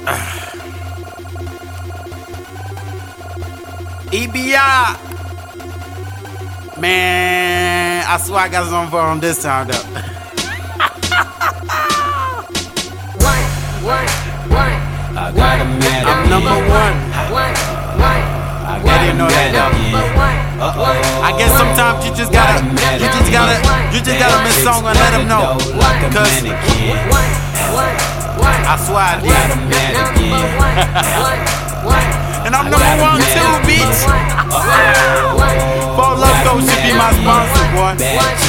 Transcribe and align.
EBI. 4.10 4.96
Man, 6.80 8.02
I 8.08 8.16
swear 8.16 8.40
I 8.40 8.48
got 8.48 8.66
something 8.70 8.90
for 8.90 9.12
him 9.12 9.20
this 9.20 9.42
time 9.42 9.68
though. 9.68 9.76
One, 13.20 13.44
one, 13.84 14.08
one. 14.48 14.72
I 15.12 15.28
got 15.36 15.60
a 15.60 15.64
man 15.68 16.06
I'm 16.08 16.24
number 16.30 16.48
one. 16.48 16.96
One, 17.28 17.52
one. 18.00 18.24
I 18.64 18.72
I 18.72 18.80
got 18.82 19.04
didn't 19.04 19.18
know 19.18 19.28
that 19.28 19.52
though. 19.52 19.68
One. 20.16 20.40
Uh-oh. 20.60 21.22
I 21.22 21.32
guess 21.36 21.52
sometimes 21.56 22.04
you 22.08 22.14
just 22.16 22.32
gotta, 22.32 22.64
you 22.64 23.04
just 23.04 23.30
gotta, 23.30 23.60
you 23.92 24.00
just 24.00 24.18
gotta 24.18 24.42
miss 24.44 24.56
song 24.64 24.86
and 24.86 24.96
let 24.96 25.10
them 25.12 25.28
know. 25.28 25.58
Cause 26.08 26.40
I 28.66 28.76
swear 28.76 29.04
I 29.04 29.20
did. 29.20 29.30
man 29.30 29.94
Number 29.94 30.14
again. 30.16 30.40
And 32.46 32.52
I'm 32.56 32.70
number 32.70 32.94
one 33.02 33.20
too, 33.20 33.52
bitch. 33.68 34.00
Four 35.96 36.14
Loco 36.16 36.52
should 36.64 36.82
be 36.82 36.92
my 36.96 37.10
sponsor. 37.20 37.49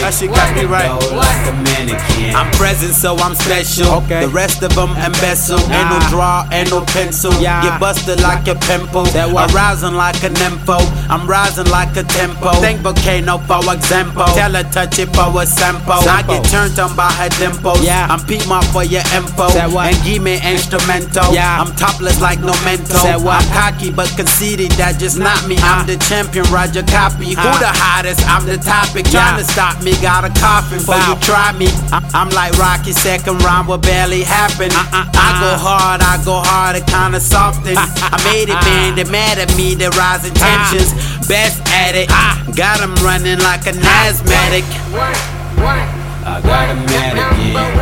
That 0.00 0.12
shit 0.16 0.30
got 0.32 0.48
me 0.56 0.64
right. 0.64 0.88
Like 1.12 1.44
a 1.48 1.54
mannequin. 1.64 2.34
I'm 2.34 2.50
present, 2.56 2.94
so 2.94 3.16
I'm 3.16 3.34
special. 3.34 4.02
Okay. 4.04 4.26
The 4.26 4.32
rest 4.32 4.62
of 4.62 4.74
them 4.74 4.96
embezzle. 4.96 5.60
Ain't 5.70 5.88
no 5.88 5.98
draw, 6.08 6.48
ain't 6.52 6.70
no 6.70 6.84
pencil. 6.84 7.32
Yeah. 7.40 7.62
Get 7.62 7.80
busted 7.80 8.20
like 8.20 8.48
a 8.48 8.56
pimple. 8.56 9.04
That? 9.12 9.28
I'm 9.28 9.52
rising 9.54 9.94
like 9.94 10.20
a 10.24 10.30
nympho. 10.30 10.80
I'm 11.08 11.28
rising 11.28 11.68
like 11.68 11.96
a 11.96 12.04
tempo. 12.04 12.52
Think 12.60 12.80
volcano 12.80 13.38
for 13.44 13.60
example. 13.72 14.26
Tell 14.34 14.52
her 14.52 14.64
touch 14.72 14.98
it 14.98 15.12
for 15.14 15.28
a 15.36 15.46
sample. 15.46 16.00
I 16.08 16.22
get 16.26 16.44
turned 16.48 16.78
on 16.78 16.96
by 16.96 17.12
her 17.20 17.28
dimples. 17.36 17.84
Yeah. 17.84 18.08
I'm 18.10 18.20
PMARTT 18.20 18.72
for 18.72 18.84
your 18.84 19.04
info. 19.14 19.48
And 19.52 19.96
give 20.04 20.22
me 20.22 20.40
instrumental. 20.42 21.32
Yeah. 21.32 21.60
I'm 21.60 21.74
topless 21.76 22.20
like 22.20 22.40
no 22.40 22.56
mental. 22.64 23.00
I'm 23.04 23.46
cocky 23.52 23.90
but 23.90 24.08
conceited. 24.16 24.72
That 24.80 24.98
just 24.98 25.18
not 25.18 25.46
me. 25.46 25.56
I'm 25.60 25.86
the 25.86 25.96
champion. 26.08 26.44
Roger 26.50 26.82
copy. 26.82 27.36
Who 27.36 27.50
the 27.60 27.70
hottest? 27.70 28.26
I'm 28.26 28.46
the 28.46 28.56
topic. 28.56 29.06
Trying 29.06 29.38
to 29.38 29.44
Yeah. 29.44 29.69
Stop 29.70 29.82
me. 29.84 29.92
Got 30.00 30.24
a 30.24 30.30
coffin 30.40 30.78
for 30.78 30.94
you 30.94 31.14
try 31.20 31.52
me. 31.52 31.66
I- 31.92 32.00
I'm 32.14 32.30
like 32.30 32.56
Rocky, 32.58 32.92
second 32.92 33.42
round 33.42 33.68
will 33.68 33.76
barely 33.78 34.22
happen. 34.22 34.70
Uh, 34.72 34.86
uh, 34.92 35.04
I 35.14 35.16
uh. 35.30 35.40
go 35.40 35.56
hard, 35.58 36.00
I 36.00 36.16
go 36.24 36.40
hard, 36.40 36.76
it 36.76 36.86
kinda 36.86 37.20
soften. 37.20 37.76
I 37.76 38.18
made 38.24 38.48
it, 38.48 38.54
man, 38.64 38.94
they 38.96 39.04
mad 39.04 39.38
at 39.38 39.54
me, 39.56 39.74
they 39.74 39.88
rising 39.90 40.32
tensions. 40.34 40.92
Best 41.28 41.60
at 41.68 41.94
it, 41.94 42.08
got 42.56 42.78
them 42.80 42.94
running 43.04 43.38
like 43.40 43.66
an 43.66 43.78
asthmatic. 43.78 44.64
One, 44.92 45.14
one. 45.62 45.88
I 46.20 46.38
got 46.42 46.68
a 46.70 46.74
man 46.74 47.16
Number 47.16 47.38
again. 47.38 47.54
one, 47.54 47.72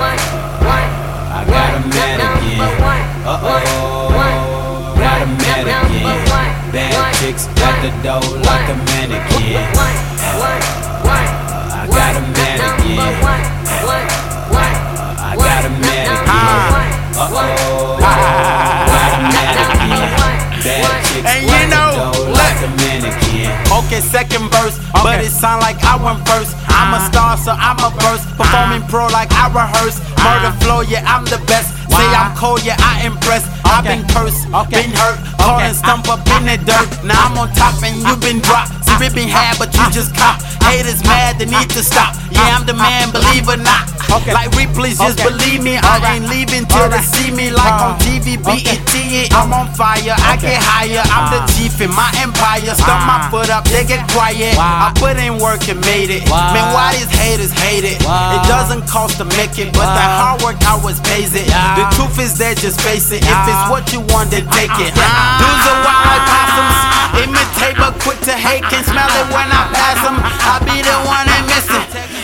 one, 0.00 0.18
one. 0.64 0.90
I 1.28 1.30
got 1.46 1.74
a 1.76 1.78
man 1.88 2.18
Number 2.18 2.64
again. 2.64 3.26
Uh-oh. 3.26 4.94
Got 4.96 5.22
a 5.22 5.24
man 5.26 5.66
Number 5.66 6.14
again. 6.24 6.52
Bad 6.72 7.14
chicks 7.20 7.44
at 7.46 7.80
the 7.82 7.90
door 8.02 8.22
like 8.40 8.68
a 8.70 8.72
mannequin. 8.76 9.66
Got 11.96 12.12
a 12.16 12.22
man 12.36 12.60
again. 12.60 13.00
one, 13.00 13.48
one, 13.88 14.06
one. 14.52 14.76
I 15.16 15.32
got 15.32 15.64
a 15.64 15.72
man 15.80 16.06
again. 16.12 16.76
Uh-oh. 17.16 17.96
Got 17.96 18.20
a 19.08 19.20
man 19.32 19.56
again. 20.60 20.84
And 21.24 21.40
you 21.48 21.56
at 21.56 21.72
know, 21.72 21.88
the 21.88 22.12
door 22.12 22.28
look. 22.28 22.36
like 22.36 22.60
a 22.60 22.70
mannequin. 22.76 23.48
Okay, 23.80 24.00
second 24.04 24.52
verse, 24.52 24.76
but 24.92 25.24
it 25.24 25.32
sound 25.32 25.64
like 25.64 25.80
I 25.80 25.96
went 25.96 26.20
first. 26.28 26.52
I'm 26.68 26.92
a 26.92 27.00
uh-huh. 27.00 27.08
star, 27.08 27.30
so 27.40 27.52
I'm 27.56 27.80
a 27.80 27.90
burst. 27.96 28.28
Performing 28.36 28.84
uh-huh. 28.84 28.92
pro 28.92 29.06
like 29.08 29.32
I 29.32 29.48
rehearse. 29.48 29.96
Murder 30.20 30.52
uh-huh. 30.52 30.60
flow, 30.60 30.80
yeah, 30.84 31.08
I'm 31.08 31.24
the 31.24 31.40
best. 31.48 31.72
Say 31.96 32.04
I'm 32.12 32.36
cold, 32.36 32.60
yeah, 32.62 32.76
I 32.78 33.06
impress. 33.06 33.48
I've 33.64 33.84
been 33.84 34.04
cursed, 34.12 34.44
Okay. 34.52 34.84
been 34.84 34.92
hurt, 34.92 35.16
caught 35.40 35.62
and 35.62 35.74
stump 35.74 36.08
up 36.12 36.20
in 36.36 36.44
the 36.44 36.60
dirt. 36.60 36.88
Now 37.04 37.16
I'm 37.24 37.38
on 37.38 37.48
top 37.56 37.80
and 37.82 37.96
you 38.04 38.16
been 38.20 38.40
dropped. 38.44 38.85
We 38.96 39.12
been 39.12 39.28
had, 39.28 39.58
but 39.58 39.74
you 39.76 39.82
uh, 39.84 39.90
just 39.92 40.16
uh, 40.16 40.18
caught. 40.18 40.38
Haters 40.64 41.04
mad, 41.04 41.38
they 41.38 41.44
uh, 41.46 41.60
need 41.60 41.68
to 41.76 41.82
stop. 41.84 42.16
Yeah, 42.32 42.56
I'm 42.56 42.64
the 42.66 42.74
man, 42.74 43.12
believe 43.12 43.46
or 43.48 43.60
not. 43.60 43.86
Okay. 44.10 44.32
Like 44.32 44.50
Ripley's, 44.56 44.98
just 44.98 45.18
Okay. 45.20 45.28
believe 45.28 45.62
me. 45.62 45.76
I 45.76 45.98
Alright. 45.98 46.22
ain't 46.22 46.28
leaving 46.30 46.64
till 46.66 46.88
they 46.88 47.02
see 47.02 47.30
me 47.30 47.50
like 47.50 47.74
on 47.82 47.98
TV, 48.00 48.38
Okay. 48.38 48.62
BET. 48.64 48.94
yeah, 48.94 49.36
I'm 49.36 49.52
on 49.52 49.68
fire, 49.74 50.14
I 50.16 50.38
get 50.40 50.62
higher. 50.62 51.02
I'm 51.12 51.28
the 51.34 51.40
chief 51.52 51.80
in 51.82 51.90
my 51.92 52.08
empire. 52.22 52.72
Stomp 52.74 53.04
my 53.06 53.28
foot 53.30 53.50
up, 53.50 53.64
they 53.68 53.84
get 53.84 54.06
quiet. 54.10 54.56
Wow. 54.56 54.88
I 54.88 54.98
put 54.98 55.18
in 55.18 55.38
work 55.38 55.68
and 55.68 55.80
made 55.84 56.10
it. 56.10 56.24
Wow. 56.30 56.54
Man, 56.54 56.72
why 56.72 56.94
these 56.96 57.10
haters 57.10 57.52
hate 57.52 57.84
it? 57.84 57.98
Wow. 58.02 58.38
It 58.40 58.48
doesn't 58.48 58.86
cost 58.88 59.18
to 59.18 59.24
make 59.36 59.58
it, 59.58 59.74
but 59.74 59.86
the 59.86 60.06
hard 60.18 60.42
work 60.42 60.56
always 60.66 61.00
pays 61.00 61.34
it. 61.34 61.46
Yeah. 61.46 61.76
The 61.76 61.86
truth 61.96 62.18
is 62.18 62.38
there, 62.38 62.54
just 62.54 62.80
face 62.80 63.10
it. 63.12 63.22
If 63.22 63.38
it's 63.50 63.64
what 63.70 63.92
you 63.92 64.00
want, 64.14 64.30
then 64.30 64.46
take 64.54 64.72
it. 64.80 64.92
Ah. 64.96 65.45
But 67.78 67.98
quick 68.00 68.18
to 68.20 68.32
hate. 68.32 68.62
Can 68.64 68.84
smell 68.84 69.08
it 69.08 69.26
when 69.32 69.48
I 69.52 69.62
pass 69.72 70.00
them. 70.04 70.16
I 70.20 70.58
be 70.64 70.82
the 70.82 70.96
one 71.04 71.26
they 71.28 71.42
missing. 71.52 72.15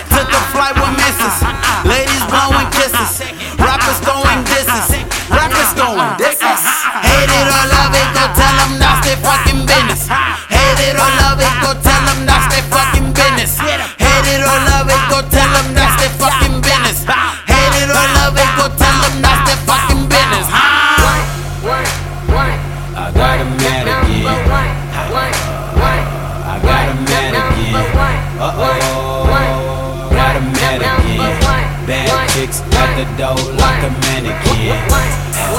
One, 28.43 28.51
Uh-oh. 28.51 30.11
Got 30.11 30.35
a 30.37 30.41
man 30.43 30.83
again. 30.83 31.87
Bad 31.87 32.31
chicks 32.31 32.59
at 32.75 32.91
the 32.99 33.07
door 33.15 33.39
like 33.55 33.87
a 33.87 33.91
mannequin. 34.03 34.83
Uh, 34.83 35.55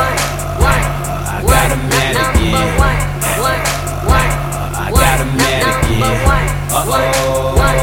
I 1.24 1.40
got 1.48 1.72
a 1.72 1.80
man 1.80 2.12
again. 2.20 2.76
One, 2.76 3.00
uh, 3.24 3.40
one, 3.40 3.64
one. 4.12 4.32
I 4.76 4.92
got 4.92 5.20
a 5.22 5.28
man 5.32 5.64
Number 5.64 6.12
again. 6.12 6.52
Uh-oh. 6.76 7.56
one, 7.56 7.80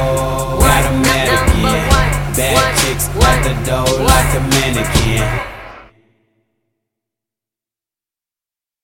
Got 0.60 0.84
a 0.84 0.92
man 1.00 1.26
Number 1.32 1.72
again. 1.72 1.88
one, 1.88 2.12
Bad 2.36 2.76
chicks 2.80 3.08
at 3.08 3.40
the 3.40 3.54
door 3.64 3.88
like 4.04 4.30
a 4.36 4.40
mannequin. 4.52 5.24